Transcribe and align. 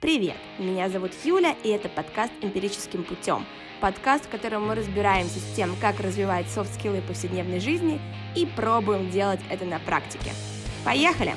Привет! 0.00 0.36
Меня 0.58 0.88
зовут 0.88 1.10
Юля, 1.24 1.54
и 1.62 1.68
это 1.68 1.90
подкаст 1.90 2.32
«Эмпирическим 2.40 3.04
путем». 3.04 3.44
Подкаст, 3.82 4.24
в 4.24 4.28
котором 4.30 4.66
мы 4.66 4.74
разбираемся 4.74 5.38
с 5.38 5.54
тем, 5.54 5.76
как 5.78 6.00
развивать 6.00 6.48
софт-скиллы 6.48 7.02
повседневной 7.02 7.60
жизни 7.60 8.00
и 8.34 8.46
пробуем 8.46 9.10
делать 9.10 9.40
это 9.50 9.66
на 9.66 9.78
практике. 9.78 10.30
Поехали! 10.86 11.34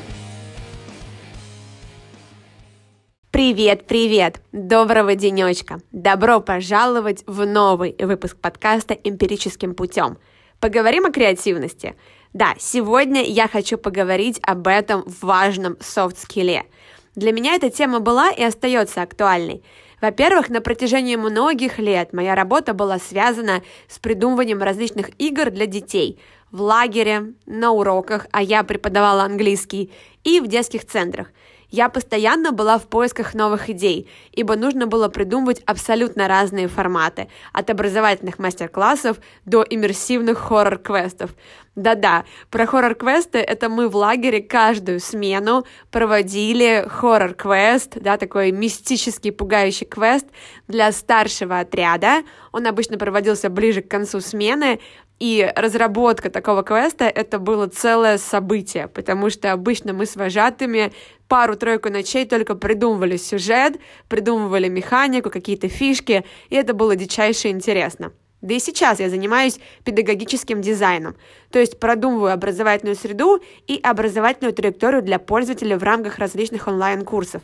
Привет, 3.31 3.85
привет! 3.85 4.41
Доброго 4.53 5.15
денечка! 5.15 5.81
Добро 5.91 6.39
пожаловать 6.39 7.25
в 7.27 7.45
новый 7.45 7.97
выпуск 7.99 8.37
подкаста 8.39 8.93
«Эмпирическим 8.93 9.75
путем». 9.75 10.17
Поговорим 10.61 11.05
о 11.05 11.11
креативности. 11.11 11.97
Да, 12.31 12.55
сегодня 12.59 13.23
я 13.23 13.49
хочу 13.49 13.77
поговорить 13.77 14.39
об 14.41 14.69
этом 14.69 15.03
важном 15.05 15.75
софт-скилле– 15.81 16.63
для 17.15 17.31
меня 17.31 17.55
эта 17.55 17.69
тема 17.69 17.99
была 17.99 18.31
и 18.31 18.43
остается 18.43 19.01
актуальной. 19.01 19.63
Во-первых, 20.01 20.49
на 20.49 20.61
протяжении 20.61 21.15
многих 21.15 21.79
лет 21.79 22.11
моя 22.11 22.35
работа 22.35 22.73
была 22.73 22.99
связана 22.99 23.61
с 23.87 23.99
придумыванием 23.99 24.61
различных 24.61 25.11
игр 25.17 25.49
для 25.49 25.65
детей 25.65 26.19
в 26.51 26.61
лагере, 26.61 27.33
на 27.45 27.71
уроках, 27.71 28.27
а 28.31 28.43
я 28.43 28.63
преподавала 28.63 29.23
английский, 29.23 29.91
и 30.23 30.39
в 30.39 30.47
детских 30.47 30.85
центрах– 30.85 31.31
я 31.73 31.89
постоянно 31.89 32.51
была 32.51 32.77
в 32.77 32.85
поисках 32.87 33.33
новых 33.33 33.67
идей, 33.67 34.07
ибо 34.31 34.55
нужно 34.55 34.85
было 34.85 35.07
придумывать 35.07 35.63
абсолютно 35.65 36.27
разные 36.27 36.67
форматы, 36.67 37.29
от 37.51 37.71
образовательных 37.71 38.37
мастер-классов 38.37 39.17
до 39.45 39.65
иммерсивных 39.67 40.37
хоррор-квестов. 40.37 41.31
Да-да, 41.75 42.25
про 42.51 42.67
хоррор-квесты 42.67 43.39
это 43.39 43.69
мы 43.69 43.89
в 43.89 43.95
лагере 43.95 44.39
каждую 44.43 44.99
смену 44.99 45.65
проводили 45.89 46.85
хоррор-квест, 46.87 47.93
да, 47.99 48.17
такой 48.17 48.51
мистический, 48.51 49.31
пугающий 49.31 49.87
квест 49.87 50.27
для 50.67 50.91
старшего 50.91 51.57
отряда. 51.57 52.21
Он 52.51 52.67
обычно 52.67 52.99
проводился 52.99 53.49
ближе 53.49 53.81
к 53.81 53.89
концу 53.89 54.19
смены, 54.21 54.79
и 55.23 55.49
разработка 55.55 56.29
такого 56.29 56.63
квеста— 56.63 57.05
это 57.15 57.39
было 57.39 57.67
целое 57.67 58.17
событие, 58.17 58.89
потому 58.89 59.29
что 59.29 59.53
обычно 59.53 59.93
мы 59.93 60.05
с 60.05 60.17
вожатыми 60.17 60.91
пару-тройку 61.29 61.89
ночей 61.89 62.25
только 62.25 62.55
придумывали 62.55 63.15
сюжет, 63.15 63.79
придумывали 64.09 64.67
механику, 64.67 65.29
какие-то 65.29 65.69
фишки, 65.69 66.25
и 66.49 66.55
это 66.57 66.73
было 66.73 66.97
дичайше 66.97 67.47
интересно. 67.47 68.11
Да 68.41 68.53
и 68.53 68.59
сейчас 68.59 68.99
я 68.99 69.09
занимаюсь 69.09 69.61
педагогическим 69.85 70.61
дизайном, 70.61 71.15
то 71.51 71.59
есть 71.59 71.79
продумываю 71.79 72.33
образовательную 72.33 72.97
среду 72.97 73.41
и 73.65 73.79
образовательную 73.81 74.53
траекторию 74.53 75.01
для 75.01 75.19
пользователей 75.19 75.77
в 75.77 75.83
рамках 75.83 76.17
различных 76.19 76.67
онлайн-курсов. 76.67 77.43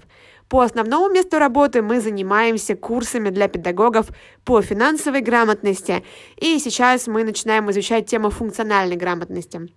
По 0.50 0.62
основному 0.62 1.14
месту 1.14 1.38
работы 1.38 1.84
мы 1.84 2.02
занимаемся 2.02 2.76
курсами 2.76 3.30
для 3.30 3.48
педагогов 3.48 4.08
по 4.44 4.64
финансовой 4.64 5.22
грамотности, 5.22 6.04
и 6.38 6.58
сейчас 6.58 7.06
мы 7.06 7.24
начинаем 7.24 7.70
изучать 7.70 8.08
тему 8.08 8.32
функциональной 8.32 8.96
грамотности. 8.96 9.70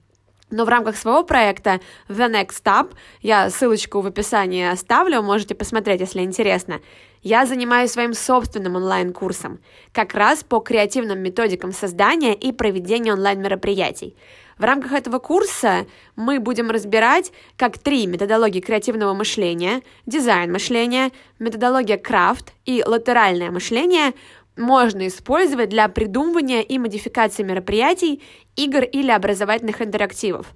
Но 0.51 0.65
в 0.65 0.69
рамках 0.69 0.97
своего 0.97 1.25
проекта 1.25 1.81
The 2.09 2.31
Next 2.31 2.63
Step, 2.63 2.93
я 3.21 3.51
ссылочку 3.51 4.01
в 4.01 4.07
описании 4.07 4.67
оставлю, 4.67 5.23
можете 5.23 5.55
посмотреть, 5.55 6.01
если 6.01 6.21
интересно, 6.21 6.81
я 7.23 7.45
занимаюсь 7.47 7.91
своим 7.91 8.15
собственным 8.15 8.77
онлайн-курсом, 8.77 9.61
как 9.93 10.15
раз 10.15 10.43
по 10.43 10.61
креативным 10.61 11.21
методикам 11.21 11.73
создания 11.73 12.35
и 12.35 12.51
проведения 12.51 13.13
онлайн-мероприятий. 13.13 14.17
В 14.59 14.65
рамках 14.65 14.93
этого 14.93 15.19
курса 15.19 15.87
мы 16.17 16.41
будем 16.41 16.71
разбирать 16.71 17.33
как 17.57 17.79
три 17.79 18.07
методологии 18.07 18.61
креативного 18.61 19.15
мышления, 19.15 19.83
дизайн 20.07 20.53
мышления, 20.53 21.11
методология 21.39 21.99
крафт 21.99 22.53
и 22.65 22.83
латеральное 22.87 23.51
мышление 23.51 24.13
можно 24.57 25.07
использовать 25.07 25.71
для 25.71 25.89
придумывания 25.89 26.61
и 26.61 26.79
модификации 26.79 27.43
мероприятий, 27.43 28.23
игр 28.57 28.83
или 28.83 29.11
образовательных 29.11 29.81
интерактивов. 29.81 30.47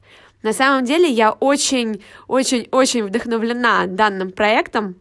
На 0.43 0.53
самом 0.53 0.85
деле 0.85 1.09
я 1.09 1.33
очень-очень-очень 1.33 3.05
вдохновлена 3.05 3.87
данным 3.87 4.33
проектом, 4.33 4.97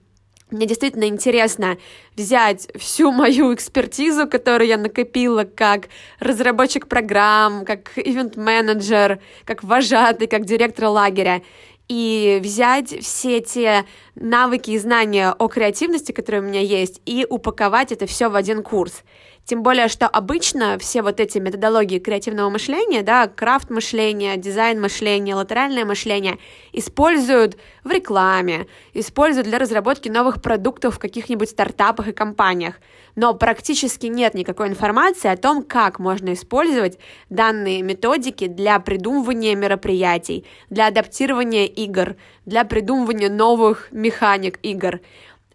мне 0.51 0.67
действительно 0.67 1.05
интересно 1.05 1.77
взять 2.15 2.67
всю 2.75 3.11
мою 3.11 3.53
экспертизу, 3.53 4.27
которую 4.27 4.67
я 4.67 4.77
накопила 4.77 5.43
как 5.43 5.89
разработчик 6.19 6.87
программ, 6.87 7.65
как 7.65 7.97
ивент-менеджер, 7.97 9.19
как 9.43 9.63
вожатый, 9.63 10.27
как 10.27 10.45
директор 10.45 10.85
лагеря, 10.85 11.41
и 11.87 12.39
взять 12.43 13.03
все 13.03 13.41
те 13.41 13.85
навыки 14.15 14.71
и 14.71 14.77
знания 14.77 15.31
о 15.31 15.47
креативности, 15.47 16.11
которые 16.11 16.41
у 16.41 16.45
меня 16.45 16.61
есть, 16.61 17.01
и 17.05 17.25
упаковать 17.29 17.91
это 17.91 18.05
все 18.05 18.29
в 18.29 18.35
один 18.35 18.63
курс. 18.63 19.03
Тем 19.45 19.61
более, 19.61 19.87
что 19.89 20.07
обычно 20.07 20.79
все 20.79 21.03
вот 21.03 21.19
эти 21.19 21.37
методологии 21.37 21.99
креативного 21.99 22.49
мышления, 22.49 23.03
да, 23.03 23.27
крафт 23.27 23.69
мышления, 23.69 24.37
дизайн 24.37 24.81
мышления, 24.81 25.35
латеральное 25.35 25.85
мышление 25.85 26.39
используют 26.73 27.55
в 27.83 27.91
рекламе, 27.91 28.65
используют 28.93 29.47
для 29.47 29.59
разработки 29.59 30.09
новых 30.09 30.41
продуктов 30.41 30.95
в 30.95 30.99
каких-нибудь 30.99 31.49
стартапах 31.49 32.07
и 32.07 32.11
компаниях. 32.11 32.79
Но 33.15 33.35
практически 33.35 34.07
нет 34.07 34.33
никакой 34.33 34.67
информации 34.67 35.29
о 35.29 35.37
том, 35.37 35.61
как 35.61 35.99
можно 35.99 36.33
использовать 36.33 36.97
данные 37.29 37.83
методики 37.83 38.47
для 38.47 38.79
придумывания 38.79 39.55
мероприятий, 39.55 40.43
для 40.71 40.87
адаптирования 40.87 41.65
игр, 41.65 42.15
для 42.45 42.65
придумывания 42.65 43.29
новых 43.29 43.89
механик 43.91 44.57
игр. 44.63 45.01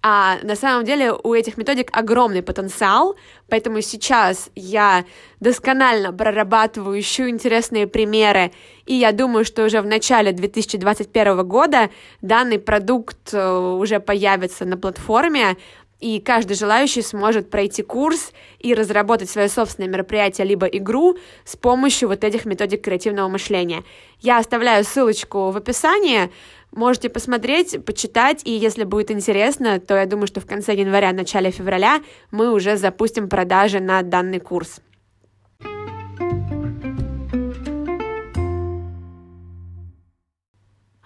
А 0.02 0.38
на 0.42 0.56
самом 0.56 0.84
деле 0.84 1.12
у 1.12 1.34
этих 1.34 1.58
методик 1.58 1.90
огромный 1.92 2.42
потенциал, 2.42 3.16
поэтому 3.50 3.82
сейчас 3.82 4.50
я 4.54 5.04
досконально 5.40 6.10
прорабатываю, 6.12 6.98
ищу 6.98 7.28
интересные 7.28 7.86
примеры, 7.86 8.50
и 8.86 8.94
я 8.94 9.12
думаю, 9.12 9.44
что 9.44 9.64
уже 9.64 9.82
в 9.82 9.86
начале 9.86 10.32
2021 10.32 11.46
года 11.46 11.90
данный 12.22 12.58
продукт 12.58 13.34
э, 13.34 13.58
уже 13.58 14.00
появится 14.00 14.64
на 14.64 14.78
платформе, 14.78 15.58
и 16.00 16.18
каждый 16.18 16.56
желающий 16.56 17.02
сможет 17.02 17.50
пройти 17.50 17.82
курс 17.82 18.32
и 18.58 18.72
разработать 18.72 19.28
свое 19.28 19.48
собственное 19.48 19.90
мероприятие 19.90 20.46
либо 20.46 20.66
игру 20.66 21.18
с 21.44 21.56
помощью 21.56 22.08
вот 22.08 22.24
этих 22.24 22.46
методик 22.46 22.82
креативного 22.82 23.28
мышления. 23.28 23.84
Я 24.20 24.38
оставляю 24.38 24.84
ссылочку 24.84 25.50
в 25.50 25.56
описании, 25.58 26.30
Можете 26.72 27.08
посмотреть, 27.08 27.84
почитать, 27.84 28.42
и 28.44 28.52
если 28.52 28.84
будет 28.84 29.10
интересно, 29.10 29.80
то 29.80 29.96
я 29.96 30.06
думаю, 30.06 30.28
что 30.28 30.40
в 30.40 30.46
конце 30.46 30.74
января, 30.74 31.12
начале 31.12 31.50
февраля 31.50 32.00
мы 32.30 32.52
уже 32.52 32.76
запустим 32.76 33.28
продажи 33.28 33.80
на 33.80 34.02
данный 34.02 34.38
курс. 34.38 34.80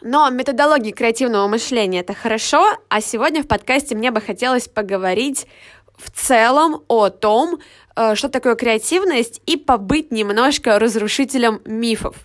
Но 0.02 0.28
методологии 0.28 0.92
креативного 0.92 1.48
мышления 1.48 2.00
это 2.00 2.12
хорошо, 2.12 2.76
а 2.90 3.00
сегодня 3.00 3.42
в 3.42 3.46
подкасте 3.46 3.94
мне 3.94 4.10
бы 4.10 4.20
хотелось 4.20 4.68
поговорить 4.68 5.46
в 5.96 6.10
целом 6.10 6.82
о 6.88 7.08
том, 7.08 7.58
э, 7.96 8.14
что 8.14 8.28
такое 8.28 8.54
креативность, 8.54 9.40
и 9.46 9.56
побыть 9.56 10.10
немножко 10.10 10.78
разрушителем 10.78 11.62
мифов. 11.64 12.16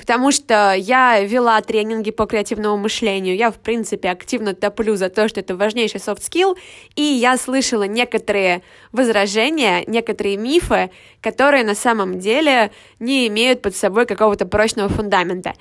Потому 0.00 0.32
что 0.32 0.72
я 0.72 1.20
вела 1.20 1.60
тренинги 1.60 2.10
по 2.10 2.24
креативному 2.24 2.78
мышлению, 2.78 3.36
я, 3.36 3.50
в 3.50 3.58
принципе, 3.58 4.08
активно 4.08 4.54
топлю 4.54 4.96
за 4.96 5.10
то, 5.10 5.28
что 5.28 5.40
это 5.40 5.54
важнейший 5.54 6.00
soft 6.00 6.20
skill, 6.20 6.56
и 6.96 7.02
я 7.02 7.36
слышала 7.36 7.82
некоторые 7.82 8.62
возражения, 8.92 9.84
некоторые 9.86 10.38
мифы, 10.38 10.90
которые 11.20 11.64
на 11.64 11.74
самом 11.74 12.18
деле 12.18 12.70
не 12.98 13.28
имеют 13.28 13.60
под 13.60 13.76
собой 13.76 14.06
какого-то 14.06 14.46
прочного 14.46 14.88
фундамента. 14.88 15.52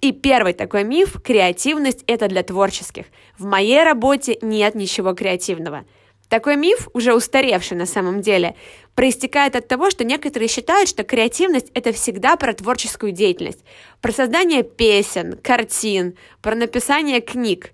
И 0.00 0.12
первый 0.12 0.52
такой 0.52 0.84
миф– 0.84 1.20
креативность– 1.24 2.04
это 2.06 2.28
для 2.28 2.44
творческих. 2.44 3.06
В 3.36 3.46
моей 3.46 3.82
работе 3.82 4.38
нет 4.42 4.76
ничего 4.76 5.12
креативного– 5.14 5.84
такой 6.28 6.56
миф, 6.56 6.88
уже 6.92 7.14
устаревший 7.14 7.76
на 7.76 7.86
самом 7.86 8.20
деле, 8.20 8.54
проистекает 8.94 9.56
от 9.56 9.68
того, 9.68 9.90
что 9.90 10.04
некоторые 10.04 10.48
считают, 10.48 10.88
что 10.88 11.04
креативность— 11.04 11.70
это 11.74 11.92
всегда 11.92 12.36
про 12.36 12.52
творческую 12.52 13.12
деятельность, 13.12 13.64
про 14.00 14.12
создание 14.12 14.62
песен, 14.62 15.38
картин, 15.42 16.16
про 16.42 16.54
написание 16.54 17.20
книг. 17.20 17.72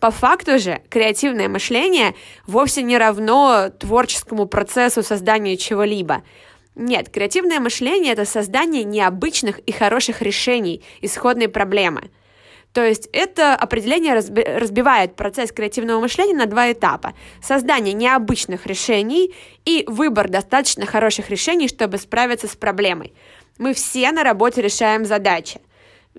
По 0.00 0.10
факту 0.10 0.58
же 0.58 0.82
креативное 0.88 1.48
мышление 1.48 2.14
вовсе 2.46 2.82
не 2.82 2.98
равно 2.98 3.70
творческому 3.78 4.46
процессу 4.46 5.02
создания 5.02 5.56
чего-либо. 5.56 6.22
Нет, 6.74 7.10
креативное 7.10 7.60
мышление— 7.60 8.12
это 8.14 8.24
создание 8.24 8.82
необычных 8.82 9.58
и 9.60 9.72
хороших 9.72 10.22
решений 10.22 10.82
исходной 11.02 11.48
проблемы— 11.48 12.10
то 12.72 12.84
есть 12.84 13.08
это 13.12 13.54
определение 13.54 14.14
разбивает 14.14 15.14
процесс 15.14 15.52
креативного 15.52 16.00
мышления 16.00 16.34
на 16.34 16.46
два 16.46 16.72
этапа. 16.72 17.12
Создание 17.42 17.92
необычных 17.92 18.66
решений 18.66 19.34
и 19.64 19.84
выбор 19.86 20.28
достаточно 20.28 20.86
хороших 20.86 21.28
решений, 21.28 21.68
чтобы 21.68 21.98
справиться 21.98 22.48
с 22.48 22.56
проблемой. 22.56 23.12
Мы 23.58 23.74
все 23.74 24.10
на 24.12 24.24
работе 24.24 24.62
решаем 24.62 25.04
задачи. 25.04 25.60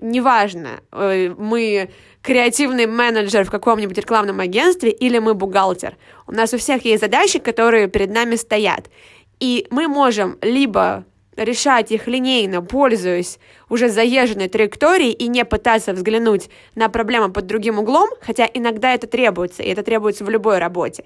неважно, 0.00 0.80
э, 0.90 1.32
мы 1.38 1.88
креативный 2.20 2.86
менеджер 2.86 3.44
в 3.44 3.50
каком-нибудь 3.50 3.96
рекламном 3.96 4.40
агентстве 4.40 4.90
или 4.90 5.20
мы 5.20 5.34
бухгалтер. 5.34 5.96
У 6.26 6.32
нас 6.32 6.52
у 6.52 6.58
всех 6.58 6.84
есть 6.84 7.00
задачи, 7.00 7.38
которые 7.38 7.86
перед 7.86 8.10
нами 8.10 8.34
стоят. 8.34 8.90
И 9.38 9.66
мы 9.70 9.86
можем 9.86 10.36
либо 10.42 11.04
решать 11.36 11.92
их 11.92 12.06
линейно, 12.06 12.62
пользуясь 12.62 13.38
уже 13.68 13.88
заезженной 13.88 14.48
траекторией 14.48 15.12
и 15.12 15.28
не 15.28 15.44
пытаться 15.44 15.92
взглянуть 15.92 16.48
на 16.74 16.88
проблему 16.88 17.32
под 17.32 17.46
другим 17.46 17.78
углом, 17.78 18.10
хотя 18.20 18.48
иногда 18.52 18.94
это 18.94 19.06
требуется, 19.06 19.62
и 19.62 19.68
это 19.68 19.82
требуется 19.82 20.24
в 20.24 20.30
любой 20.30 20.58
работе. 20.58 21.04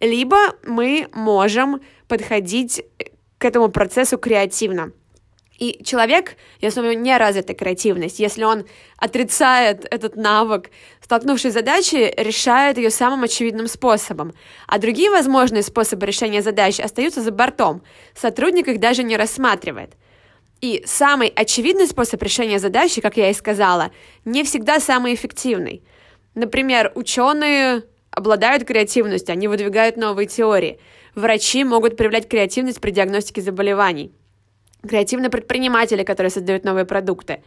Либо 0.00 0.36
мы 0.66 1.08
можем 1.12 1.80
подходить 2.08 2.84
к 3.38 3.44
этому 3.44 3.68
процессу 3.68 4.18
креативно. 4.18 4.92
И 5.62 5.78
человек, 5.84 6.34
если 6.60 6.80
у 6.80 6.82
него 6.82 6.94
не 6.94 7.16
развита 7.16 7.54
креативность, 7.54 8.18
если 8.18 8.42
он 8.42 8.64
отрицает 8.96 9.86
этот 9.92 10.16
навык, 10.16 10.70
столкнувшись 11.00 11.52
с 11.52 11.54
задачей, 11.54 12.12
решает 12.16 12.78
ее 12.78 12.90
самым 12.90 13.22
очевидным 13.22 13.68
способом. 13.68 14.32
А 14.66 14.80
другие 14.80 15.08
возможные 15.08 15.62
способы 15.62 16.04
решения 16.04 16.42
задач 16.42 16.80
остаются 16.80 17.20
за 17.22 17.30
бортом. 17.30 17.84
Сотрудник 18.12 18.66
их 18.66 18.80
даже 18.80 19.04
не 19.04 19.16
рассматривает. 19.16 19.92
И 20.60 20.82
самый 20.84 21.28
очевидный 21.28 21.86
способ 21.86 22.20
решения 22.20 22.58
задачи, 22.58 23.00
как 23.00 23.16
я 23.16 23.30
и 23.30 23.32
сказала, 23.32 23.92
не 24.24 24.42
всегда 24.42 24.80
самый 24.80 25.14
эффективный. 25.14 25.84
Например, 26.34 26.90
ученые 26.96 27.84
обладают 28.10 28.64
креативностью, 28.64 29.32
они 29.32 29.46
выдвигают 29.46 29.96
новые 29.96 30.26
теории. 30.26 30.80
Врачи 31.14 31.62
могут 31.62 31.96
проявлять 31.96 32.28
креативность 32.28 32.80
при 32.80 32.90
диагностике 32.90 33.42
заболеваний 33.42 34.10
креативные 34.86 35.30
предприниматели, 35.30 36.02
которые 36.02 36.30
создают 36.30 36.64
новые 36.64 36.84
продукты, 36.84 37.42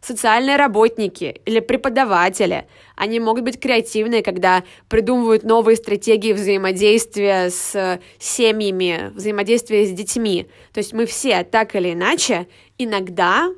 социальные 0.00 0.56
работники 0.56 1.40
или 1.44 1.60
преподаватели. 1.60 2.66
Они 2.96 3.20
могут 3.20 3.44
быть 3.44 3.60
креативные, 3.60 4.22
когда 4.22 4.64
придумывают 4.88 5.42
новые 5.42 5.76
стратегии 5.76 6.32
взаимодействия 6.32 7.50
с 7.50 8.00
семьями, 8.18 9.12
взаимодействия 9.14 9.84
с 9.84 9.90
детьми. 9.90 10.48
То 10.72 10.78
есть 10.78 10.92
мы 10.92 11.06
все 11.06 11.44
так 11.44 11.76
или 11.76 11.92
иначе 11.92 12.46
иногда 12.78 13.50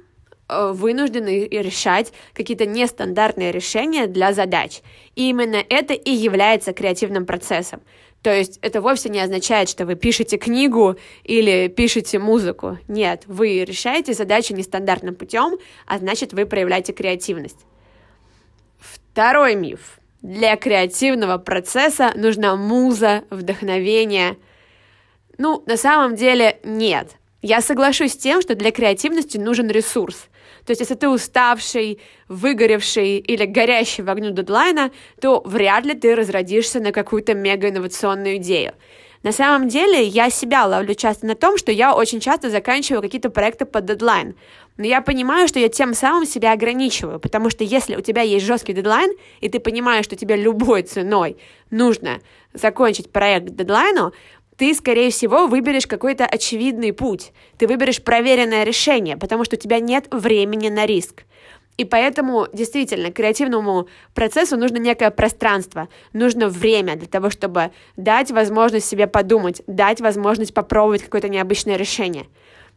э, 0.48 0.72
вынуждены 0.72 1.46
решать 1.46 2.12
какие-то 2.32 2.66
нестандартные 2.66 3.52
решения 3.52 4.06
для 4.06 4.32
задач. 4.32 4.80
И 5.14 5.30
именно 5.30 5.62
это 5.68 5.94
и 5.94 6.10
является 6.10 6.72
креативным 6.72 7.24
процессом. 7.24 7.82
То 8.22 8.32
есть 8.32 8.58
это 8.62 8.80
вовсе 8.80 9.08
не 9.08 9.20
означает, 9.20 9.68
что 9.68 9.84
вы 9.84 9.96
пишете 9.96 10.38
книгу 10.38 10.96
или 11.24 11.66
пишете 11.66 12.20
музыку. 12.20 12.78
Нет, 12.86 13.24
вы 13.26 13.64
решаете 13.64 14.14
задачу 14.14 14.54
нестандартным 14.54 15.16
путем, 15.16 15.58
а 15.86 15.98
значит 15.98 16.32
вы 16.32 16.46
проявляете 16.46 16.92
креативность. 16.92 17.58
Второй 18.78 19.56
миф. 19.56 19.98
Для 20.22 20.54
креативного 20.54 21.38
процесса 21.38 22.12
нужна 22.14 22.54
муза, 22.54 23.24
вдохновение. 23.28 24.36
Ну, 25.36 25.64
на 25.66 25.76
самом 25.76 26.14
деле 26.14 26.60
нет. 26.62 27.16
Я 27.42 27.60
соглашусь 27.60 28.12
с 28.12 28.16
тем, 28.16 28.40
что 28.40 28.54
для 28.54 28.70
креативности 28.70 29.36
нужен 29.36 29.68
ресурс. 29.68 30.28
То 30.64 30.70
есть, 30.70 30.80
если 30.80 30.94
ты 30.94 31.08
уставший, 31.08 32.00
выгоревший 32.28 33.18
или 33.18 33.44
горящий 33.44 34.02
в 34.02 34.10
огню 34.10 34.30
дедлайна, 34.30 34.90
то 35.20 35.42
вряд 35.44 35.84
ли 35.84 35.94
ты 35.94 36.14
разродишься 36.14 36.80
на 36.80 36.92
какую-то 36.92 37.34
мега-инновационную 37.34 38.36
идею. 38.36 38.72
На 39.22 39.30
самом 39.30 39.68
деле, 39.68 40.02
я 40.02 40.30
себя 40.30 40.66
ловлю 40.66 40.94
часто 40.94 41.26
на 41.26 41.36
том, 41.36 41.56
что 41.56 41.70
я 41.70 41.94
очень 41.94 42.18
часто 42.18 42.50
заканчиваю 42.50 43.02
какие-то 43.02 43.30
проекты 43.30 43.64
под 43.64 43.84
дедлайн. 43.84 44.34
Но 44.76 44.84
я 44.84 45.00
понимаю, 45.00 45.46
что 45.46 45.60
я 45.60 45.68
тем 45.68 45.94
самым 45.94 46.26
себя 46.26 46.52
ограничиваю, 46.52 47.20
потому 47.20 47.50
что 47.50 47.62
если 47.62 47.94
у 47.94 48.00
тебя 48.00 48.22
есть 48.22 48.44
жесткий 48.44 48.72
дедлайн, 48.72 49.12
и 49.40 49.48
ты 49.48 49.60
понимаешь, 49.60 50.04
что 50.04 50.16
тебе 50.16 50.34
любой 50.34 50.82
ценой 50.82 51.36
нужно 51.70 52.20
закончить 52.52 53.12
проект 53.12 53.54
дедлайну, 53.54 54.12
ты, 54.62 54.74
скорее 54.74 55.10
всего, 55.10 55.48
выберешь 55.48 55.88
какой-то 55.88 56.24
очевидный 56.24 56.92
путь. 56.92 57.32
Ты 57.58 57.66
выберешь 57.66 58.00
проверенное 58.00 58.62
решение, 58.62 59.16
потому 59.16 59.44
что 59.44 59.56
у 59.56 59.58
тебя 59.58 59.80
нет 59.80 60.06
времени 60.12 60.68
на 60.68 60.86
риск. 60.86 61.24
И 61.78 61.84
поэтому, 61.84 62.46
действительно, 62.52 63.10
креативному 63.10 63.88
процессу 64.14 64.56
нужно 64.56 64.76
некое 64.76 65.10
пространство, 65.10 65.88
нужно 66.12 66.48
время 66.48 66.94
для 66.94 67.08
того, 67.08 67.28
чтобы 67.28 67.72
дать 67.96 68.30
возможность 68.30 68.86
себе 68.86 69.08
подумать, 69.08 69.62
дать 69.66 70.00
возможность 70.00 70.54
попробовать 70.54 71.02
какое-то 71.02 71.28
необычное 71.28 71.74
решение. 71.74 72.26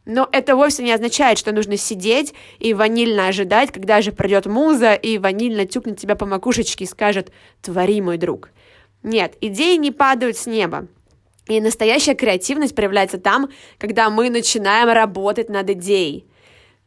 Но 0.06 0.28
это 0.32 0.56
вовсе 0.56 0.82
не 0.82 0.92
означает, 0.92 1.38
что 1.38 1.52
нужно 1.52 1.78
сидеть 1.78 2.34
и 2.58 2.74
ванильно 2.74 3.28
ожидать, 3.28 3.72
когда 3.72 4.02
же 4.02 4.12
придет 4.12 4.48
муза 4.48 4.96
и 4.96 5.20
ванильно 5.20 5.68
тюкнет 5.68 6.00
тебя 6.00 6.16
по 6.16 6.26
макушечке 6.26 6.86
и 6.86 6.88
скажет 6.88 7.32
«Твори, 7.62 8.02
мой 8.02 8.18
друг». 8.18 8.50
Нет, 9.04 9.36
идеи 9.40 9.76
не 9.76 9.92
падают 9.92 10.36
с 10.36 10.48
неба. 10.48 10.88
И 11.48 11.62
настоящая 11.62 12.16
креативность 12.16 12.76
проявляется 12.76 13.18
там, 13.18 13.50
когда 13.78 14.10
мы 14.10 14.30
начинаем 14.30 14.90
работать 14.90 15.50
над 15.50 15.70
идеей. 15.70 16.26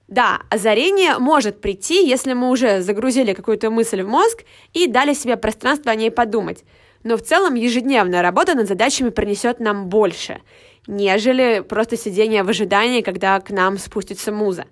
Да, 0.08 0.40
озарение 0.48 1.18
может 1.18 1.60
прийти, 1.60 2.06
если 2.06 2.32
мы 2.32 2.50
уже 2.50 2.80
загрузили 2.80 3.34
какую-то 3.34 3.70
мысль 3.70 4.02
в 4.02 4.08
мозг 4.08 4.44
и 4.72 4.86
дали 4.86 5.12
себе 5.12 5.36
пространство 5.36 5.92
о 5.92 5.94
ней 5.94 6.10
подумать. 6.10 6.64
Но 7.04 7.16
в 7.16 7.22
целом 7.22 7.54
ежедневная 7.54 8.22
работа 8.22 8.54
над 8.54 8.66
задачами 8.66 9.10
принесет 9.10 9.60
нам 9.60 9.88
больше, 9.88 10.40
нежели 10.86 11.60
просто 11.60 11.96
сидение 11.96 12.42
в 12.42 12.48
ожидании, 12.48 13.02
когда 13.02 13.38
к 13.40 13.50
нам 13.50 13.78
спустится 13.78 14.32
муза. 14.32 14.64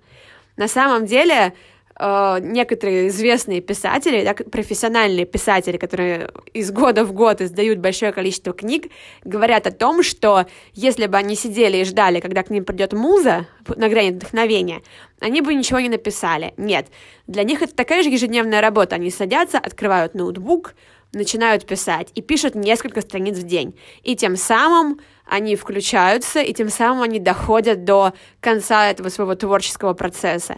На 0.57 0.67
самом 0.67 1.05
деле, 1.05 1.53
э, 1.99 2.37
некоторые 2.41 3.07
известные 3.07 3.61
писатели, 3.61 4.23
да, 4.23 4.33
профессиональные 4.33 5.25
писатели, 5.25 5.77
которые 5.77 6.29
из 6.53 6.71
года 6.71 7.05
в 7.05 7.13
год 7.13 7.41
издают 7.41 7.79
большое 7.79 8.11
количество 8.11 8.53
книг, 8.53 8.91
говорят 9.23 9.67
о 9.67 9.71
том, 9.71 10.03
что 10.03 10.45
если 10.73 11.07
бы 11.07 11.17
они 11.17 11.35
сидели 11.35 11.77
и 11.77 11.83
ждали, 11.83 12.19
когда 12.19 12.43
к 12.43 12.49
ним 12.49 12.65
придет 12.65 12.93
муза 12.93 13.47
на 13.67 13.89
грани 13.89 14.11
вдохновения, 14.11 14.81
они 15.19 15.41
бы 15.41 15.53
ничего 15.53 15.79
не 15.79 15.89
написали. 15.89 16.53
Нет, 16.57 16.87
для 17.25 17.43
них 17.43 17.61
это 17.61 17.75
такая 17.75 18.03
же 18.03 18.09
ежедневная 18.09 18.61
работа. 18.61 18.95
Они 18.95 19.09
садятся, 19.09 19.57
открывают 19.57 20.13
ноутбук, 20.13 20.75
начинают 21.13 21.65
писать 21.65 22.09
и 22.15 22.21
пишут 22.21 22.55
несколько 22.55 23.01
страниц 23.01 23.37
в 23.37 23.43
день. 23.43 23.77
И 24.03 24.15
тем 24.15 24.35
самым 24.35 24.99
они 25.25 25.55
включаются, 25.55 26.41
и 26.41 26.53
тем 26.53 26.69
самым 26.69 27.03
они 27.03 27.19
доходят 27.19 27.83
до 27.83 28.13
конца 28.39 28.89
этого 28.89 29.09
своего 29.09 29.35
творческого 29.35 29.93
процесса. 29.93 30.57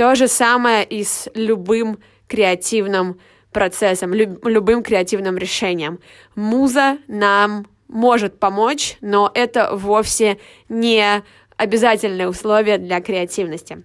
То 0.00 0.14
же 0.14 0.28
самое 0.28 0.82
и 0.82 1.04
с 1.04 1.28
любым 1.34 1.98
креативным 2.26 3.20
процессом, 3.52 4.14
люб, 4.14 4.46
любым 4.46 4.82
креативным 4.82 5.36
решением. 5.36 6.00
Муза 6.34 6.96
нам 7.06 7.66
может 7.86 8.40
помочь, 8.40 8.96
но 9.02 9.30
это 9.34 9.76
вовсе 9.76 10.38
не 10.70 11.22
обязательное 11.58 12.28
условие 12.28 12.78
для 12.78 13.02
креативности. 13.02 13.84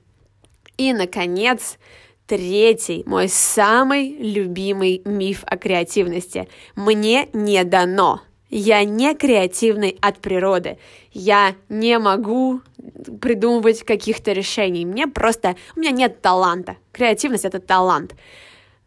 И, 0.77 0.93
наконец, 0.93 1.77
третий, 2.27 3.03
мой 3.05 3.27
самый 3.27 4.15
любимый 4.15 5.01
миф 5.03 5.43
о 5.45 5.57
креативности. 5.57 6.47
Мне 6.77 7.27
не 7.33 7.61
дано. 7.65 8.21
Я 8.49 8.83
не 8.83 9.15
креативный 9.15 9.97
от 10.01 10.19
природы. 10.19 10.77
Я 11.11 11.55
не 11.69 11.97
могу 11.99 12.61
придумывать 13.21 13.83
каких-то 13.83 14.31
решений. 14.31 14.85
Мне 14.85 15.07
просто... 15.07 15.55
У 15.75 15.79
меня 15.79 15.91
нет 15.91 16.21
таланта. 16.21 16.77
Креативность— 16.91 17.45
это 17.45 17.59
талант. 17.59 18.15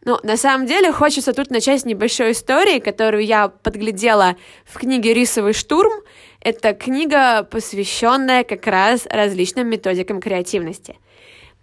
Ну, 0.05 0.17
на 0.23 0.37
самом 0.37 0.65
деле, 0.65 0.93
хочется 0.93 1.33
тут 1.33 1.51
начать 1.51 1.81
с 1.81 1.85
небольшой 1.85 2.31
истории, 2.31 2.79
которую 2.79 3.25
я 3.25 3.49
подглядела 3.49 4.37
в 4.63 4.77
книге 4.77 5.13
«Рисовый 5.13 5.53
штурм». 5.53 5.91
Это 6.39 6.73
книга, 6.73 7.43
посвященная 7.43 8.45
как 8.45 8.65
раз 8.65 9.05
различным 9.07 9.67
методикам 9.67 10.21
креативности— 10.21 10.97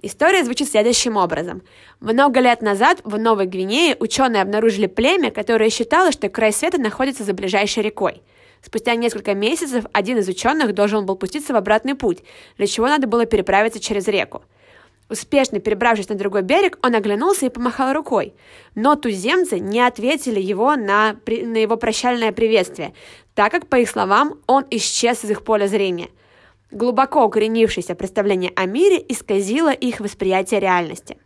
История 0.03 0.45
звучит 0.45 0.69
следующим 0.69 1.17
образом. 1.17 1.63
Много 2.01 2.41
лет 2.41 2.61
назад 2.61 3.01
в 3.05 3.19
Новой 3.19 3.47
Гвинее 3.47 3.97
ученые 3.99 4.43
обнаружили 4.43 4.87
племя, 4.87 5.31
которое 5.31 5.71
считало, 5.71 6.13
что 6.13 6.29
край 6.29 6.53
света 6.53 6.79
находится 6.79 7.25
за 7.25 7.33
ближайшей 7.33 7.83
рекой. 7.83 8.23
Спустя 8.61 8.95
несколько 8.95 9.35
месяцев 9.35 9.87
один 9.93 10.19
из 10.19 10.29
ученых 10.29 10.75
должен 10.75 11.07
был 11.07 11.17
пуститься 11.17 11.55
в 11.55 11.57
обратный 11.57 11.95
путь, 11.95 12.19
для 12.59 12.67
чего 12.67 12.89
надо 12.89 13.07
было 13.07 13.25
переправиться 13.25 13.81
через 13.81 14.07
реку. 14.07 14.43
Успешно 15.09 15.61
перебравшись 15.61 16.09
на 16.11 16.17
другой 16.17 16.43
берег, 16.43 16.79
он 16.83 16.95
оглянулся 16.95 17.47
и 17.47 17.51
помахал 17.51 17.95
рукой. 17.95 18.35
Но 18.75 18.97
туземцы 18.97 19.61
не 19.61 19.81
ответили 19.81 20.41
его 20.41 20.77
на, 20.77 21.17
на 21.27 21.57
его 21.57 21.77
прощальное 21.77 22.33
приветствие, 22.33 22.93
так 23.35 23.51
как, 23.53 23.69
по 23.69 23.77
их 23.77 23.89
словам, 23.89 24.41
он 24.47 24.67
исчез 24.71 25.25
из 25.25 25.31
их 25.31 25.43
поля 25.43 25.69
зрения– 25.69 26.09
Глубоко 26.77 27.25
укоренившееся 27.25 27.95
представление 27.95 28.53
о 28.55 28.67
мире 28.67 29.03
исказило 29.09 29.73
их 29.73 29.99
восприятие 29.99 30.61
реальности. 30.61 31.17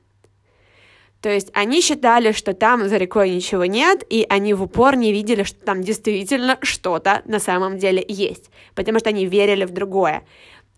То 1.21 1.29
есть 1.29 1.51
они 1.55 1.81
считали, 1.81 2.31
что 2.31 2.55
там 2.55 2.89
за 2.89 2.99
рекой 2.99 3.31
ничего 3.31 3.65
нет, 3.65 4.05
и 4.09 4.25
они 4.29 4.55
в 4.55 4.63
упор 4.63 4.95
не 4.95 5.11
видели, 5.13 5.43
что 5.43 5.59
там 5.65 5.83
действительно 5.83 6.57
что-то 6.63 7.23
на 7.25 7.41
самом 7.41 7.79
деле 7.79 8.05
есть, 8.07 8.49
потому 8.77 9.01
что 9.01 9.09
они 9.09 9.27
верили 9.27 9.65
в 9.65 9.73
другое. 9.73 10.23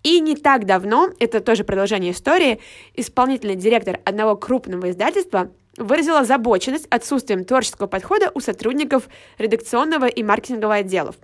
И 0.04 0.20
не 0.20 0.36
так 0.36 0.64
давно, 0.64 1.10
это 1.18 1.40
тоже 1.40 1.64
продолжение 1.64 2.12
истории, 2.12 2.58
исполнительный 2.94 3.56
директор 3.56 4.00
одного 4.06 4.36
крупного 4.36 4.88
издательства 4.88 5.50
выразил 5.76 6.16
озабоченность 6.16 6.86
отсутствием 6.86 7.44
творческого 7.44 7.88
подхода 7.88 8.32
у 8.34 8.40
сотрудников 8.40 9.10
редакционного 9.36 10.06
и 10.06 10.22
маркетингового 10.22 10.76
отделов. 10.76 11.16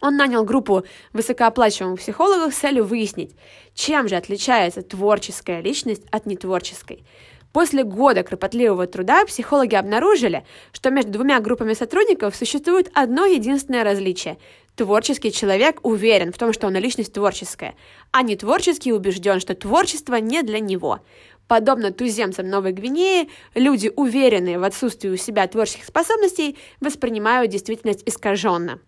Он 0.00 0.16
нанял 0.16 0.44
группу 0.44 0.84
высокооплачиваемых 1.12 2.00
психологов 2.00 2.54
с 2.54 2.58
целью 2.58 2.84
выяснить, 2.84 3.34
чем 3.74 4.08
же 4.08 4.16
отличается 4.16 4.82
творческая 4.82 5.60
личность 5.60 6.02
от 6.10 6.26
нетворческой. 6.26 7.04
После 7.52 7.82
года 7.82 8.22
кропотливого 8.22 8.86
труда 8.86 9.24
психологи 9.24 9.74
обнаружили, 9.74 10.44
что 10.72 10.90
между 10.90 11.12
двумя 11.12 11.40
группами 11.40 11.72
сотрудников 11.72 12.36
существует 12.36 12.90
одно 12.94 13.24
единственное 13.24 13.84
различие. 13.84 14.38
Творческий 14.76 15.32
человек 15.32 15.80
уверен 15.82 16.32
в 16.32 16.38
том, 16.38 16.52
что 16.52 16.66
он 16.68 16.76
личность 16.76 17.14
творческая, 17.14 17.74
а 18.12 18.22
не 18.22 18.36
творческий 18.36 18.92
убежден, 18.92 19.40
что 19.40 19.54
творчество 19.54 20.16
не 20.16 20.42
для 20.42 20.60
него. 20.60 21.00
Подобно 21.48 21.90
туземцам 21.90 22.48
Новой 22.48 22.72
Гвинеи, 22.72 23.30
люди, 23.54 23.90
уверенные 23.96 24.58
в 24.58 24.64
отсутствии 24.64 25.08
у 25.08 25.16
себя 25.16 25.48
творческих 25.48 25.86
способностей, 25.86 26.58
воспринимают 26.80 27.50
действительность 27.50 28.02
искаженно. 28.06 28.78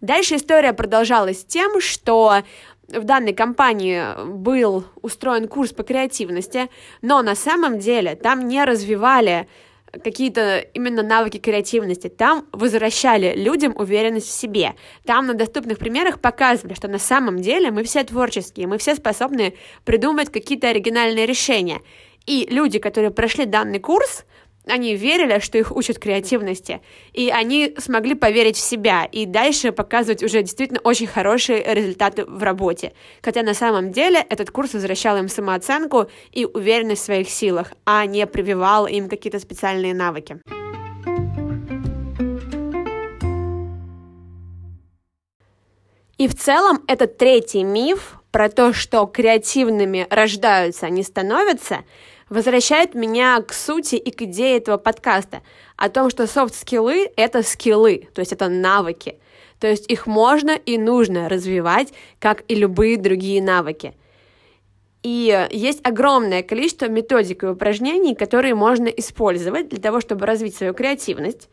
Дальше 0.00 0.36
история 0.36 0.72
продолжалась 0.72 1.44
тем, 1.44 1.80
что 1.80 2.42
в 2.88 3.04
данной 3.04 3.32
компании 3.34 4.24
был 4.26 4.84
устроен 5.02 5.48
курс 5.48 5.72
по 5.72 5.82
креативности, 5.82 6.70
но 7.02 7.20
на 7.22 7.34
самом 7.34 7.78
деле 7.78 8.14
там 8.14 8.46
не 8.48 8.64
развивали 8.64 9.48
какие-то 9.92 10.58
именно 10.74 11.02
навыки 11.02 11.38
креативности. 11.38 12.08
Там 12.08 12.46
возвращали 12.52 13.34
людям 13.34 13.74
уверенность 13.76 14.28
в 14.28 14.32
себе. 14.32 14.74
Там 15.04 15.26
на 15.26 15.34
доступных 15.34 15.78
примерах 15.78 16.20
показывали, 16.20 16.74
что 16.74 16.88
на 16.88 16.98
самом 16.98 17.40
деле 17.40 17.70
мы 17.70 17.82
все 17.84 18.04
творческие, 18.04 18.66
мы 18.66 18.78
все 18.78 18.94
способны 18.94 19.54
придумать 19.84 20.30
какие-то 20.30 20.68
оригинальные 20.68 21.26
решения. 21.26 21.80
И 22.26 22.46
люди, 22.50 22.78
которые 22.78 23.10
прошли 23.10 23.46
данный 23.46 23.78
курс, 23.78 24.24
они 24.68 24.94
верили, 24.94 25.38
что 25.40 25.58
их 25.58 25.74
учат 25.74 25.98
креативности, 25.98 26.80
и 27.12 27.30
они 27.30 27.74
смогли 27.78 28.14
поверить 28.14 28.56
в 28.56 28.60
себя 28.60 29.04
и 29.10 29.26
дальше 29.26 29.72
показывать 29.72 30.22
уже 30.22 30.42
действительно 30.42 30.80
очень 30.84 31.06
хорошие 31.06 31.62
результаты 31.74 32.24
в 32.24 32.42
работе. 32.42 32.92
Хотя 33.22 33.42
на 33.42 33.54
самом 33.54 33.92
деле 33.92 34.24
этот 34.28 34.50
курс 34.50 34.74
возвращал 34.74 35.16
им 35.18 35.28
самооценку 35.28 36.08
и 36.32 36.44
уверенность 36.44 37.02
в 37.02 37.06
своих 37.06 37.28
силах, 37.28 37.72
а 37.84 38.06
не 38.06 38.26
прививал 38.26 38.86
им 38.86 39.08
какие-то 39.08 39.38
специальные 39.38 39.94
навыки. 39.94 40.40
И 46.18 46.26
в 46.26 46.34
целом 46.34 46.82
этот 46.88 47.16
третий 47.16 47.62
миф 47.62 48.18
про 48.32 48.48
то, 48.48 48.72
что 48.72 49.06
креативными 49.06 50.06
рождаются, 50.10 50.86
а 50.86 50.90
не 50.90 51.04
становятся, 51.04 51.84
возвращает 52.28 52.94
меня 52.94 53.40
к 53.40 53.52
сути 53.52 53.96
и 53.96 54.10
к 54.10 54.22
идее 54.22 54.58
этого 54.58 54.76
подкаста 54.76 55.42
о 55.76 55.88
том, 55.88 56.10
что 56.10 56.26
софт-скиллы— 56.26 57.10
это 57.16 57.42
скиллы, 57.42 58.08
то 58.14 58.20
есть 58.20 58.32
это 58.32 58.48
навыки. 58.48 59.18
То 59.60 59.66
есть 59.66 59.90
их 59.90 60.06
можно 60.06 60.52
и 60.52 60.78
нужно 60.78 61.28
развивать, 61.28 61.92
как 62.20 62.44
и 62.48 62.54
любые 62.54 62.96
другие 62.96 63.42
навыки. 63.42 63.94
И 65.02 65.48
есть 65.50 65.80
огромное 65.86 66.42
количество 66.42 66.86
методик 66.86 67.44
и 67.44 67.46
упражнений, 67.46 68.14
которые 68.14 68.54
можно 68.54 68.86
использовать 68.86 69.68
для 69.68 69.80
того, 69.80 70.00
чтобы 70.00 70.26
развить 70.26 70.56
свою 70.56 70.74
креативность. 70.74 71.48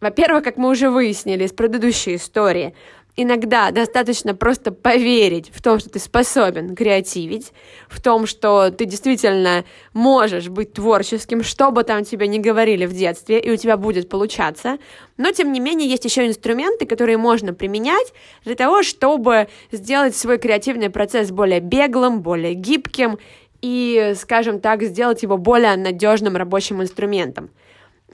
Во-первых, 0.00 0.44
как 0.44 0.56
мы 0.56 0.68
уже 0.68 0.90
выяснили 0.90 1.44
из 1.44 1.52
предыдущей 1.52 2.16
истории, 2.16 2.74
Иногда 3.16 3.70
достаточно 3.70 4.34
просто 4.34 4.72
поверить 4.72 5.52
в 5.54 5.62
том, 5.62 5.78
что 5.78 5.88
ты 5.88 6.00
способен 6.00 6.74
креативить, 6.74 7.52
в 7.88 8.02
том, 8.02 8.26
что 8.26 8.70
ты 8.70 8.86
действительно 8.86 9.64
можешь 9.92 10.48
быть 10.48 10.72
творческим, 10.72 11.44
что 11.44 11.70
бы 11.70 11.84
там 11.84 12.04
тебе 12.04 12.26
ни 12.26 12.38
говорили 12.38 12.86
в 12.86 12.92
детстве, 12.92 13.38
и 13.38 13.52
у 13.52 13.56
тебя 13.56 13.76
будет 13.76 14.08
получаться. 14.08 14.78
Но, 15.16 15.30
тем 15.30 15.52
не 15.52 15.60
менее, 15.60 15.88
есть 15.88 16.04
еще 16.04 16.26
инструменты, 16.26 16.86
которые 16.86 17.16
можно 17.16 17.54
применять 17.54 18.12
для 18.44 18.56
того, 18.56 18.82
чтобы 18.82 19.46
сделать 19.70 20.16
свой 20.16 20.38
креативный 20.38 20.90
процесс 20.90 21.30
более 21.30 21.60
беглым, 21.60 22.20
более 22.20 22.54
гибким 22.54 23.18
и, 23.62 24.14
скажем 24.16 24.58
так, 24.58 24.82
сделать 24.82 25.22
его 25.22 25.38
более 25.38 25.76
надежным 25.76 26.36
рабочим 26.36 26.82
инструментом. 26.82 27.50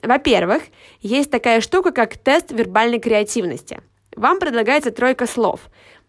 Во-первых, 0.02 0.62
есть 1.00 1.30
такая 1.30 1.62
штука, 1.62 1.90
как 1.90 2.18
тест 2.18 2.50
вербальной 2.52 2.98
креативности– 2.98 3.80
вам 4.16 4.38
предлагается 4.40 4.90
тройка 4.90 5.26
слов. 5.26 5.60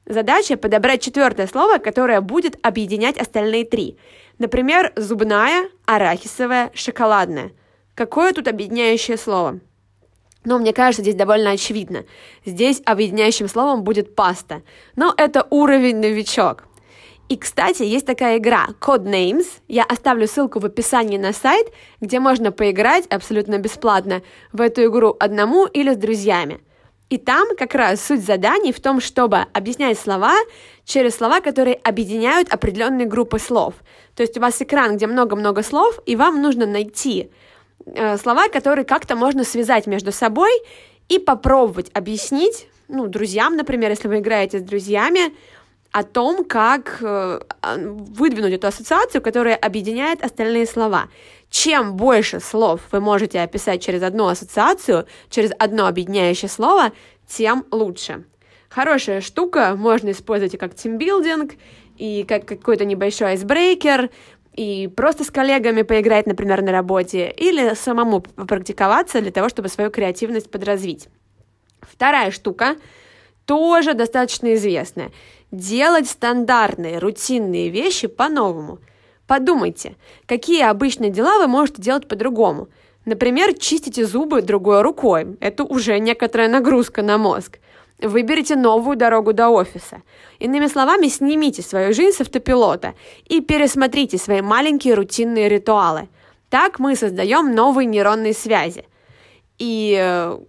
Задача 0.05 0.57
подобрать 0.57 1.01
четвертое 1.01 1.47
слово, 1.47 1.77
которое 1.77 2.21
будет 2.21 2.57
объединять 2.63 3.17
остальные 3.17 3.65
три. 3.65 3.97
Например, 4.39 4.91
зубная, 4.95 5.69
арахисовая, 5.85 6.71
шоколадная. 6.73 7.51
Какое 7.93 8.33
тут 8.33 8.47
объединяющее 8.47 9.17
слово? 9.17 9.59
Ну, 10.43 10.57
мне 10.57 10.73
кажется, 10.73 11.03
здесь 11.03 11.13
довольно 11.13 11.51
очевидно. 11.51 12.05
Здесь 12.45 12.81
объединяющим 12.83 13.47
словом 13.47 13.83
будет 13.83 14.15
паста. 14.15 14.63
Но 14.95 15.13
это 15.15 15.45
уровень 15.51 15.97
новичок. 15.97 16.63
И, 17.29 17.37
кстати, 17.37 17.83
есть 17.83 18.07
такая 18.07 18.39
игра 18.39 18.69
Codenames. 18.81 19.45
Я 19.67 19.83
оставлю 19.83 20.27
ссылку 20.27 20.59
в 20.59 20.65
описании 20.65 21.19
на 21.19 21.31
сайт, 21.31 21.71
где 22.01 22.19
можно 22.19 22.51
поиграть 22.51 23.05
абсолютно 23.05 23.59
бесплатно 23.59 24.23
в 24.51 24.61
эту 24.61 24.83
игру 24.85 25.15
одному 25.19 25.67
или 25.67 25.93
с 25.93 25.97
друзьями– 25.97 26.59
и 27.11 27.17
там 27.17 27.57
как 27.57 27.75
раз 27.75 28.01
суть 28.05 28.23
заданий 28.23 28.71
в 28.71 28.79
том, 28.79 29.01
чтобы 29.01 29.45
объяснять 29.51 29.99
слова 29.99 30.33
через 30.85 31.15
слова, 31.15 31.41
которые 31.41 31.75
объединяют 31.75 32.47
определенные 32.53 33.05
группы 33.05 33.37
слов. 33.37 33.73
То 34.15 34.23
есть 34.23 34.37
у 34.37 34.39
вас 34.39 34.61
экран, 34.61 34.95
где 34.95 35.07
много-много 35.07 35.61
слов, 35.61 35.99
и 36.05 36.15
вам 36.15 36.41
нужно 36.41 36.65
найти 36.65 37.29
э, 37.85 38.17
слова, 38.17 38.47
которые 38.47 38.85
как-то 38.85 39.17
можно 39.17 39.43
связать 39.43 39.87
между 39.87 40.13
собой 40.13 40.51
и 41.09 41.19
попробовать 41.19 41.91
объяснить, 41.93 42.69
ну, 42.87 43.07
друзьям, 43.07 43.57
например, 43.57 43.89
если 43.89 44.07
вы 44.07 44.19
играете 44.19 44.59
с 44.59 44.63
друзьями, 44.63 45.33
о 45.91 46.03
том, 46.03 46.45
как 46.45 46.97
э, 47.01 47.41
выдвинуть 47.63 48.53
эту 48.53 48.67
ассоциацию, 48.67 49.21
которая 49.21 49.55
объединяет 49.55 50.23
остальные 50.23 50.65
слова. 50.65 51.09
Чем 51.49 51.97
больше 51.97 52.39
слов 52.39 52.81
вы 52.91 53.01
можете 53.01 53.41
описать 53.41 53.83
через 53.83 54.01
одну 54.01 54.27
ассоциацию, 54.27 55.05
через 55.29 55.51
одно 55.59 55.87
объединяющее 55.87 56.49
слово, 56.49 56.91
тем 57.27 57.65
лучше. 57.71 58.23
Хорошая 58.69 59.19
штука, 59.19 59.75
можно 59.75 60.11
использовать 60.11 60.53
и 60.53 60.57
как 60.57 60.75
тимбилдинг, 60.75 61.55
и 61.97 62.23
как 62.23 62.45
какой-то 62.45 62.85
небольшой 62.85 63.31
айсбрейкер, 63.31 64.09
и 64.53 64.89
просто 64.95 65.25
с 65.25 65.31
коллегами 65.31 65.81
поиграть, 65.81 66.25
например, 66.25 66.61
на 66.61 66.71
работе, 66.71 67.29
или 67.35 67.73
самому 67.73 68.21
попрактиковаться 68.21 69.21
для 69.21 69.31
того, 69.31 69.49
чтобы 69.49 69.67
свою 69.67 69.91
креативность 69.91 70.49
подразвить. 70.49 71.09
Вторая 71.81 72.31
штука, 72.31 72.75
тоже 73.45 73.93
достаточно 73.93 74.53
известная. 74.55 75.11
Делать 75.51 76.09
стандартные, 76.09 76.97
рутинные 76.97 77.69
вещи 77.69 78.07
по-новому– 78.07 78.79
Подумайте, 79.31 79.95
какие 80.25 80.61
обычные 80.61 81.09
дела 81.09 81.37
вы 81.37 81.47
можете 81.47 81.81
делать 81.81 82.05
по-другому. 82.05 82.67
Например, 83.05 83.53
чистите 83.53 84.05
зубы 84.05 84.41
другой 84.41 84.81
рукой. 84.81 85.37
Это 85.39 85.63
уже 85.63 85.99
некоторая 85.99 86.49
нагрузка 86.49 87.01
на 87.01 87.17
мозг. 87.17 87.59
Выберите 88.01 88.57
новую 88.57 88.97
дорогу 88.97 89.31
до 89.31 89.47
офиса. 89.47 90.01
Иными 90.39 90.67
словами, 90.67 91.07
снимите 91.07 91.61
свою 91.61 91.93
жизнь 91.93 92.17
с 92.17 92.19
автопилота 92.19 92.93
и 93.23 93.39
пересмотрите 93.39 94.17
свои 94.17 94.41
маленькие 94.41 94.95
рутинные 94.95 95.47
ритуалы. 95.47 96.09
Так 96.49 96.79
мы 96.79 96.97
создаем 96.97 97.55
новые 97.55 97.85
нейронные 97.85 98.33
связи. 98.33 98.83
И 99.59 99.97
э, 99.97 100.39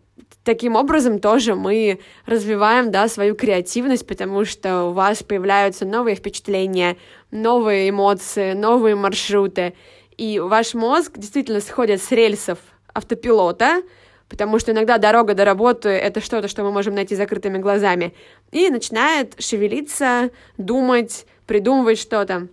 таким 0.45 0.77
образом 0.77 1.19
тоже 1.19 1.55
мы 1.55 2.01
развиваем 2.27 2.91
да, 2.91 3.09
свою 3.09 3.35
креативность, 3.35 4.07
потому 4.07 4.45
что 4.45 4.85
у 4.85 4.93
вас 4.93 5.23
появляются 5.23 5.85
новые 5.85 6.17
впечатления, 6.17 6.97
новые 7.31 7.91
эмоции, 7.91 8.53
новые 8.53 8.95
маршруты, 8.95 9.75
и 10.17 10.39
ваш 10.39 10.75
мозг 10.75 11.13
действительно 11.17 11.61
сходит 11.61 12.03
с 12.03 12.11
рельсов 12.11 12.59
автопилота, 12.93 13.83
потому 14.29 14.59
что 14.59 14.73
иногда 14.73 14.99
дорога 14.99 15.35
до 15.35 15.45
работы— 15.45 15.89
это 15.91 16.21
что-то, 16.21 16.49
что 16.49 16.63
мы 16.63 16.73
можем 16.73 16.95
найти 16.95 17.15
закрытыми 17.15 17.59
глазами, 17.59 18.15
и 18.51 18.69
начинает 18.71 19.35
шевелиться, 19.43 20.31
думать, 20.59 21.27
придумывать 21.47 21.99
что-то. 21.99 22.49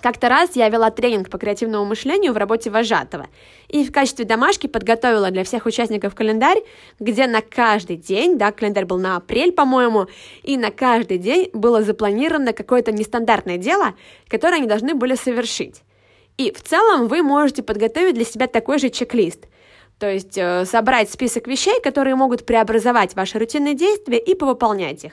Как-то 0.00 0.28
раз 0.28 0.56
я 0.56 0.68
вела 0.68 0.90
тренинг 0.90 1.28
по 1.28 1.36
креативному 1.36 1.84
мышлению 1.84 2.32
в 2.32 2.36
работе 2.36 2.70
вожатого 2.70 3.26
и 3.68 3.84
в 3.84 3.92
качестве 3.92 4.24
домашки 4.24 4.66
подготовила 4.66 5.30
для 5.30 5.44
всех 5.44 5.66
участников 5.66 6.14
календарь, 6.14 6.62
где 6.98 7.26
на 7.26 7.42
каждый 7.42 7.96
день, 7.96 8.38
да, 8.38 8.50
календарь 8.50 8.86
был 8.86 8.98
на 8.98 9.16
апрель, 9.16 9.52
по-моему, 9.52 10.06
и 10.42 10.56
на 10.56 10.70
каждый 10.70 11.18
день 11.18 11.50
было 11.52 11.82
запланировано 11.82 12.52
какое-то 12.52 12.92
нестандартное 12.92 13.58
дело, 13.58 13.94
которое 14.28 14.56
они 14.56 14.66
должны 14.66 14.94
были 14.94 15.14
совершить. 15.16 15.82
И 16.38 16.50
в 16.52 16.62
целом 16.62 17.06
вы 17.08 17.22
можете 17.22 17.62
подготовить 17.62 18.14
для 18.14 18.24
себя 18.24 18.46
такой 18.46 18.78
же 18.78 18.88
чек-лист, 18.88 19.46
то 19.98 20.10
есть 20.10 20.38
э, 20.38 20.64
собрать 20.64 21.10
список 21.10 21.46
вещей, 21.46 21.78
которые 21.82 22.14
могут 22.14 22.46
преобразовать 22.46 23.14
ваши 23.14 23.38
рутинные 23.38 23.74
действия 23.74 24.18
и 24.18 24.34
повыполнять 24.34 25.04
их. 25.04 25.12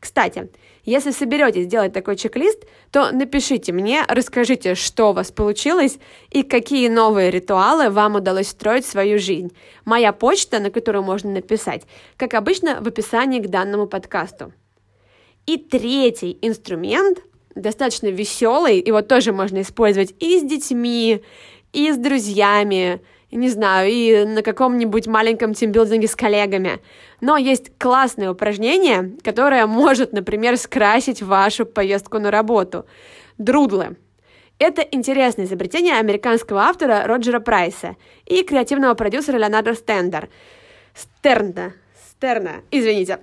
Кстати, 0.00 0.50
если 0.84 1.10
соберетесь 1.12 1.66
делать 1.66 1.92
такой 1.92 2.16
чек-лист, 2.16 2.64
то 2.90 3.10
напишите 3.10 3.72
мне, 3.72 4.04
расскажите, 4.08 4.74
что 4.74 5.10
у 5.10 5.12
вас 5.12 5.30
получилось 5.30 5.98
и 6.30 6.42
какие 6.42 6.88
новые 6.88 7.30
ритуалы 7.30 7.90
вам 7.90 8.16
удалось 8.16 8.48
строить 8.48 8.84
в 8.84 8.90
свою 8.90 9.18
жизнь. 9.18 9.52
Моя 9.84 10.12
почта, 10.12 10.60
на 10.60 10.70
которую 10.70 11.02
можно 11.02 11.30
написать, 11.30 11.82
как 12.16 12.34
обычно, 12.34 12.80
в 12.80 12.88
описании 12.88 13.40
к 13.40 13.48
данному 13.48 13.86
подкасту. 13.86 14.52
И 15.46 15.56
третий 15.58 16.38
инструмент, 16.42 17.18
достаточно 17.54 18.08
веселый, 18.08 18.82
его 18.84 19.02
тоже 19.02 19.32
можно 19.32 19.62
использовать 19.62 20.14
и 20.20 20.38
с 20.38 20.42
детьми, 20.42 21.22
и 21.72 21.92
с 21.92 21.96
друзьями, 21.96 23.00
не 23.36 23.48
знаю, 23.48 23.90
и 23.90 24.24
на 24.24 24.42
каком-нибудь 24.42 25.06
маленьком 25.06 25.54
тимбилдинге 25.54 26.08
с 26.08 26.14
коллегами. 26.14 26.80
Но 27.20 27.36
есть 27.36 27.72
классное 27.78 28.30
упражнение, 28.30 29.12
которое 29.22 29.66
может, 29.66 30.12
например, 30.12 30.56
скрасить 30.56 31.22
вашу 31.22 31.66
поездку 31.66 32.18
на 32.18 32.30
работу. 32.30 32.86
Друдлы. 33.38 33.96
Это 34.58 34.82
интересное 34.82 35.46
изобретение 35.46 35.98
американского 35.98 36.62
автора 36.62 37.02
Роджера 37.06 37.40
Прайса 37.40 37.96
и 38.24 38.42
креативного 38.44 38.94
продюсера 38.94 39.36
Леонардо 39.36 39.74
Стендер. 39.74 40.28
Стерна. 40.94 41.72
Стерна, 42.08 42.62
извините. 42.70 43.18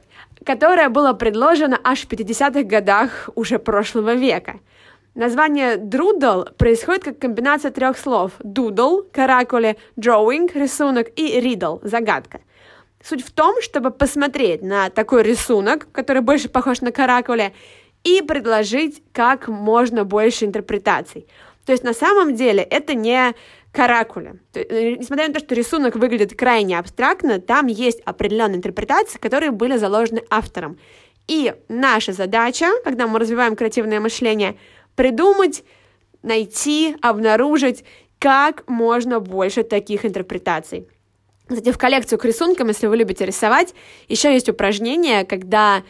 Которое 0.45 0.89
было 0.89 1.13
предложено 1.13 1.79
аж 1.83 2.01
в 2.01 2.11
50-х 2.11 2.63
годах 2.63 3.29
уже 3.35 3.59
прошлого 3.59 4.13
века– 4.13 4.59
Название 5.13 5.75
«друдл» 5.75 6.43
происходит 6.57 7.03
как 7.03 7.19
комбинация 7.19 7.69
трех 7.71 7.97
слов 7.97 8.31
«дудл»— 8.39 9.01
каракули, 9.11 9.77
«drawing»— 9.97 10.49
рисунок 10.53 11.07
и 11.17 11.37
«riddle»— 11.41 11.79
загадка. 11.83 12.39
Суть 13.03 13.25
в 13.25 13.31
том, 13.31 13.61
чтобы 13.61 13.91
посмотреть 13.91 14.61
на 14.61 14.89
такой 14.89 15.23
рисунок, 15.23 15.91
который 15.91 16.21
больше 16.21 16.47
похож 16.47 16.79
на 16.79 16.93
каракули, 16.93 17.53
и 18.05 18.21
предложить 18.21 19.03
как 19.11 19.49
можно 19.49 20.05
больше 20.05 20.45
интерпретаций. 20.45 21.27
То 21.65 21.73
есть 21.73 21.83
на 21.83 21.93
самом 21.93 22.33
деле 22.33 22.63
это 22.63 22.93
не 22.93 23.35
каракули. 23.73 24.39
Э, 24.53 24.95
несмотря 24.95 25.27
на 25.27 25.33
то, 25.33 25.39
что 25.41 25.55
рисунок 25.55 25.97
выглядит 25.97 26.37
крайне 26.37 26.79
абстрактно, 26.79 27.41
там 27.41 27.67
есть 27.67 27.99
определенные 28.05 28.57
интерпретации, 28.57 29.19
которые 29.19 29.51
были 29.51 29.75
заложены 29.75 30.23
автором. 30.29 30.79
И 31.27 31.53
наша 31.67 32.13
задача, 32.13 32.67
когда 32.83 33.07
мы 33.07 33.19
развиваем 33.19 33.57
креативное 33.57 33.99
мышление— 33.99 34.57
придумать, 35.01 35.63
найти, 36.21 36.95
обнаружить 37.01 37.83
как 38.19 38.69
можно 38.69 39.19
больше 39.19 39.63
таких 39.63 40.05
интерпретаций. 40.05 40.87
Кстати, 41.47 41.71
в 41.71 41.77
коллекцию 41.79 42.19
к 42.19 42.25
рисункам, 42.25 42.67
если 42.67 42.85
вы 42.85 42.97
любите 42.97 43.25
рисовать, 43.25 43.73
еще 44.07 44.31
есть 44.31 44.47
упражнение, 44.47 45.25
когда 45.25 45.81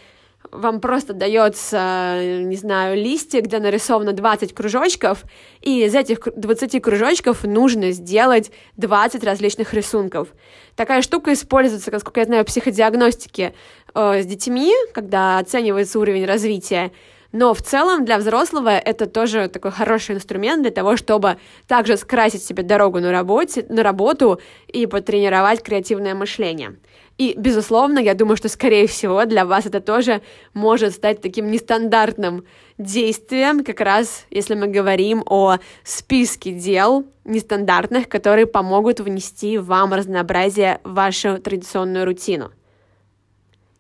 вам 0.49 0.79
просто 0.79 1.11
дается, 1.11 2.21
не 2.23 2.55
знаю, 2.55 2.95
листик, 2.95 3.43
где 3.43 3.59
нарисовано 3.59 4.13
20 4.13 4.53
кружочков, 4.53 5.25
и 5.59 5.83
из 5.83 5.93
этих 5.93 6.19
20 6.33 6.81
кружочков 6.81 7.43
нужно 7.43 7.91
сделать 7.91 8.49
20 8.77 9.25
различных 9.25 9.73
рисунков. 9.73 10.29
Такая 10.77 11.01
штука 11.01 11.33
используется, 11.33 11.91
насколько 11.91 12.21
я 12.21 12.27
знаю, 12.27 12.43
в 12.45 12.47
психодиагностике 12.47 13.55
э, 13.93 14.21
с 14.21 14.25
детьми, 14.25 14.71
когда 14.93 15.37
оценивается 15.39 15.99
уровень 15.99 16.23
развития. 16.23 16.93
Но 17.31 17.53
в 17.53 17.61
целом 17.61 18.03
для 18.03 18.17
взрослого 18.17 18.69
это 18.69 19.05
тоже 19.05 19.47
такой 19.47 19.71
хороший 19.71 20.15
инструмент 20.15 20.63
для 20.63 20.71
того, 20.71 20.97
чтобы 20.97 21.37
также 21.67 21.95
скрасить 21.97 22.43
себе 22.43 22.63
дорогу 22.63 22.99
на, 22.99 23.11
работе, 23.11 23.65
на 23.69 23.83
работу 23.83 24.41
и 24.67 24.85
потренировать 24.85 25.63
креативное 25.63 26.13
мышление. 26.13 26.75
И, 27.17 27.35
безусловно, 27.37 27.99
я 27.99 28.15
думаю, 28.15 28.35
что, 28.35 28.49
скорее 28.49 28.87
всего, 28.87 29.25
для 29.25 29.45
вас 29.45 29.65
это 29.65 29.79
тоже 29.79 30.21
может 30.53 30.93
стать 30.93 31.21
таким 31.21 31.51
нестандартным 31.51 32.45
действием, 32.77 33.63
как 33.63 33.79
раз 33.79 34.25
если 34.29 34.55
мы 34.55 34.67
говорим 34.67 35.23
о 35.27 35.57
списке 35.83 36.51
дел 36.51 37.05
нестандартных, 37.23 38.09
которые 38.09 38.47
помогут 38.47 38.99
внести 38.99 39.57
вам 39.57 39.93
разнообразие 39.93 40.79
в 40.83 40.93
вашу 40.93 41.37
традиционную 41.37 42.05
рутину. 42.05 42.51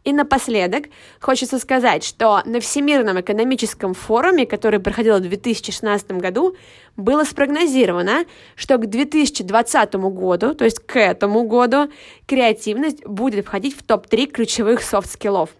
И 0.03 0.13
напоследок 0.13 0.85
хочется 1.19 1.59
сказать, 1.59 2.03
что 2.03 2.41
на 2.45 2.59
Всемирном 2.59 3.21
экономическом 3.21 3.93
форуме, 3.93 4.47
который 4.47 4.79
проходил 4.79 5.17
в 5.17 5.21
2016 5.21 6.13
году, 6.13 6.55
было 6.97 7.23
спрогнозировано, 7.23 8.25
что 8.55 8.77
к 8.77 8.87
2020 8.87 9.93
году, 9.95 10.55
то 10.55 10.65
есть 10.65 10.79
к 10.79 10.99
этому 10.99 11.43
году, 11.43 11.91
креативность 12.25 13.05
будет 13.05 13.45
входить 13.45 13.77
в 13.77 13.83
топ-3 13.83 14.25
ключевых 14.27 14.81
софт-скиллов. 14.81 15.51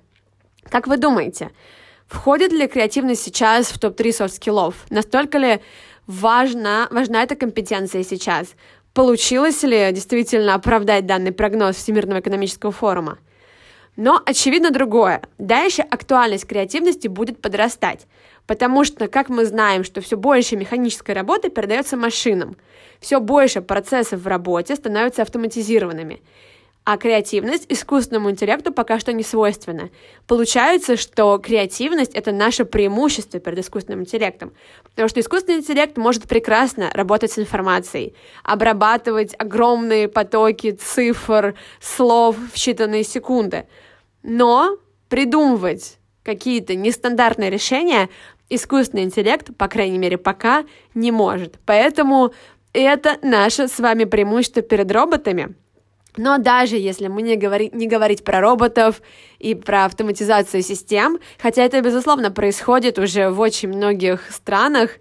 Как 0.64 0.88
вы 0.88 0.98
думаете, 0.98 1.52
входит 2.08 2.52
ли 2.52 2.68
креативность 2.68 3.22
сейчас 3.22 3.68
в 3.68 3.80
топ-3 3.80 4.12
софт-скиллов? 4.12 4.74
Настолько 4.90 5.38
ли 5.38 5.60
важна, 6.08 6.88
важна 6.90 7.22
эта 7.22 7.36
компетенция 7.36 8.04
сейчас? 8.04 8.56
Получилось 8.96 9.62
ли 9.62 9.92
действительно 9.92 10.56
оправдать 10.56 11.06
данный 11.06 11.32
прогноз 11.32 11.76
Всемирного 11.76 12.22
экономического 12.22 12.72
форума? 12.72 13.20
Но 13.98 14.22
очевидно 14.26 14.72
другое. 14.72 15.22
Дальше 15.38 15.82
актуальность 15.82 16.48
креативности 16.48 17.08
будет 17.08 17.42
подрастать, 17.42 18.08
потому 18.48 18.84
что, 18.84 19.08
как 19.08 19.30
мы 19.30 19.46
знаем, 19.46 19.84
что 19.84 20.02
все 20.02 20.18
больше 20.18 20.56
механической 20.56 21.12
работы 21.12 21.50
передается 21.50 21.98
машинам, 21.98 22.56
все 23.00 23.20
больше 23.20 23.62
процессов 23.62 24.22
в 24.22 24.28
работе 24.28 24.76
становятся 24.76 25.24
автоматизированными. 25.24 26.22
А 26.84 26.98
креативность 26.98 27.68
искусственному 27.70 28.32
интеллекту 28.32 28.74
пока 28.74 29.00
что 29.00 29.14
не 29.14 29.22
свойственна. 29.22 29.92
Получается, 30.26 30.98
что 30.98 31.38
креативность— 31.38 32.14
это 32.16 32.32
наше 32.32 32.66
преимущество 32.66 33.40
перед 33.40 33.60
искусственным 33.60 34.02
интеллектом. 34.02 34.52
Потому 34.90 35.08
что 35.08 35.20
искусственный 35.20 35.60
интеллект 35.60 35.96
может 35.98 36.24
прекрасно 36.24 36.90
работать 36.94 37.34
с 37.34 37.40
информацией, 37.40 38.16
обрабатывать 38.44 39.36
огромные 39.38 40.08
потоки 40.08 40.72
цифр, 40.72 41.54
слов 41.80 42.36
в 42.36 42.56
считанные 42.56 43.04
секунды. 43.04 43.68
Но 44.24 44.78
придумывать 45.08 46.00
какие-то 46.24 46.74
нестандартные 46.74 47.52
решения 47.52 48.10
искусственный 48.50 49.04
интеллект, 49.04 49.56
по 49.56 49.68
крайней 49.68 50.00
мере, 50.00 50.18
пока 50.18 50.66
не 50.96 51.12
может. 51.12 51.60
Поэтому 51.64 52.34
это 52.74 53.20
наше 53.22 53.68
с 53.68 53.78
вами 53.78 54.06
преимущество 54.06 54.64
перед 54.64 54.92
роботами— 54.92 55.54
но 56.18 56.38
даже 56.38 56.76
если 56.76 57.08
мы 57.08 57.22
не, 57.22 57.36
говори, 57.36 57.70
не 57.74 57.88
говорить 57.88 58.24
про 58.24 58.42
роботов 58.42 59.02
и 59.40 59.56
про 59.56 59.86
автоматизацию 59.86 60.62
систем, 60.62 61.20
хотя 61.40 61.64
это, 61.64 61.82
безусловно, 61.82 62.32
происходит 62.32 63.00
уже 63.00 63.30
в 63.30 63.40
очень 63.40 63.70
многих 63.70 64.30
странах, 64.32 64.92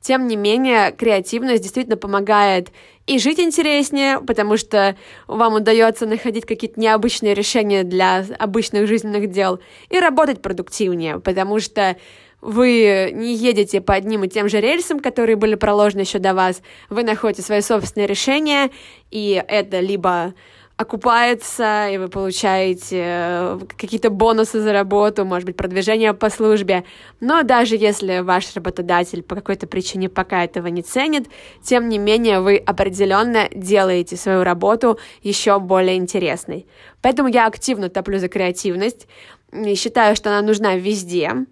тем 0.00 0.26
не 0.26 0.36
менее, 0.36 0.92
креативность 0.92 1.62
действительно 1.62 1.96
помогает 1.96 2.70
и 3.06 3.18
жить 3.18 3.40
интереснее, 3.40 4.20
потому 4.20 4.56
что 4.56 4.96
вам 5.26 5.54
удается 5.54 6.06
находить 6.06 6.44
какие-то 6.44 6.78
необычные 6.78 7.34
решения 7.34 7.84
для 7.84 8.24
обычных 8.38 8.86
жизненных 8.86 9.30
дел, 9.30 9.60
и 9.90 9.98
работать 9.98 10.42
продуктивнее, 10.42 11.18
потому 11.20 11.60
что 11.60 11.96
вы 12.42 13.12
не 13.14 13.34
едете 13.34 13.80
по 13.80 13.94
одним 13.94 14.24
и 14.24 14.28
тем 14.28 14.48
же 14.48 14.60
рельсам, 14.60 15.00
которые 15.00 15.36
были 15.36 15.54
проложены 15.54 16.00
еще 16.00 16.18
до 16.18 16.34
вас, 16.34 16.60
вы 16.90 17.04
находите 17.04 17.40
свои 17.42 17.62
собственные 17.62 18.08
решения, 18.08 18.70
и 19.10 19.42
это 19.48 19.80
либо 19.80 20.34
окупается, 20.76 21.88
и 21.88 21.98
вы 21.98 22.08
получаете 22.08 23.02
э, 23.04 23.58
какие-то 23.78 24.10
бонусы 24.10 24.60
за 24.60 24.72
работу, 24.72 25.24
может 25.24 25.46
быть, 25.46 25.56
продвижение 25.56 26.12
по 26.12 26.28
службе. 26.28 26.84
Но 27.20 27.42
даже 27.44 27.76
если 27.76 28.18
ваш 28.18 28.54
работодатель 28.56 29.22
по 29.22 29.36
какой-то 29.36 29.66
причине 29.66 30.08
пока 30.08 30.42
этого 30.42 30.66
не 30.66 30.82
ценит, 30.82 31.28
тем 31.62 31.88
не 31.88 31.98
менее 31.98 32.40
вы 32.40 32.56
определенно 32.56 33.48
делаете 33.54 34.16
свою 34.16 34.42
работу 34.42 34.98
еще 35.22 35.60
более 35.60 35.96
интересной. 35.96 36.66
Поэтому 37.00 37.28
я 37.28 37.46
активно 37.46 37.88
топлю 37.88 38.18
за 38.18 38.28
креативность 38.28 39.06
и 39.52 39.74
считаю, 39.74 40.16
что 40.16 40.30
она 40.30 40.42
нужна 40.44 40.74
везде, 40.76 41.46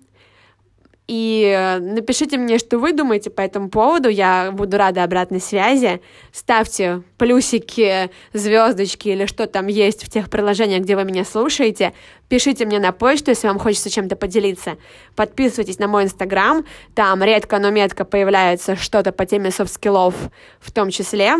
и 1.10 1.78
напишите 1.80 2.38
мне, 2.38 2.58
что 2.58 2.78
вы 2.78 2.92
думаете 2.92 3.30
по 3.30 3.40
этому 3.40 3.68
поводу. 3.68 4.08
Я 4.08 4.52
буду 4.52 4.76
рада 4.78 5.02
обратной 5.02 5.40
связи. 5.40 6.00
Ставьте 6.30 7.02
плюсики, 7.20 8.10
звездочки 8.32 9.10
или 9.10 9.26
что 9.26 9.46
там 9.46 9.66
есть 9.66 10.02
в 10.02 10.08
тех 10.08 10.30
приложениях, 10.30 10.80
где 10.84 10.96
вы 10.96 11.04
меня 11.04 11.26
слушаете. 11.26 11.92
Пишите 12.30 12.64
мне 12.64 12.78
на 12.80 12.92
почту, 12.92 13.32
если 13.32 13.46
вам 13.46 13.58
хочется 13.58 13.90
чем-то 13.90 14.16
поделиться. 14.16 14.78
Подписывайтесь 15.16 15.78
на 15.78 15.86
мой 15.86 16.04
инстаграм. 16.04 16.64
Там 16.94 17.22
редко, 17.22 17.58
но 17.58 17.68
метко 17.68 18.06
появляется 18.06 18.74
что-то 18.74 19.12
по 19.12 19.26
теме 19.26 19.50
софт-скиллов 19.50 20.14
в 20.60 20.72
том 20.72 20.88
числе. 20.88 21.34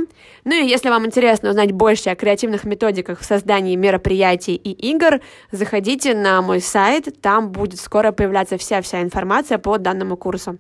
Ну 0.45 0.53
и 0.53 0.69
если 0.69 0.91
вам 0.91 1.07
интересно 1.07 1.49
узнать 1.49 1.73
больше 1.73 2.11
о 2.11 2.15
креативных 2.15 2.65
методиках 2.65 3.19
в 3.19 3.25
создании 3.25 3.75
мероприятий 3.75 4.57
и 4.57 4.73
игр, 4.91 5.23
заходите 5.51 6.15
на 6.15 6.43
мой 6.43 6.61
сайт. 6.61 7.23
Там 7.23 7.53
будет 7.53 7.81
скоро 7.81 8.13
появляться 8.13 8.59
вся-вся 8.59 9.01
информация 9.01 9.57
по 9.57 9.79
данному 9.79 10.19
курсу. 10.19 10.59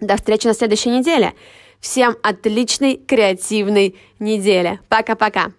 До 0.00 0.16
встречи 0.16 0.48
на 0.48 0.54
следующей 0.54 0.90
неделе. 0.90 1.34
Всем 1.80 2.16
отличной 2.22 2.96
креативной 2.96 3.96
недели. 4.18 4.80
Пока-пока. 4.88 5.52